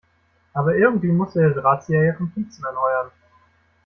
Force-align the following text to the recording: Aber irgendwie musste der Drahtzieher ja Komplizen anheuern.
Aber 0.53 0.73
irgendwie 0.77 1.11
musste 1.11 1.37
der 1.41 1.51
Drahtzieher 1.51 2.03
ja 2.05 2.13
Komplizen 2.13 2.65
anheuern. 2.65 3.11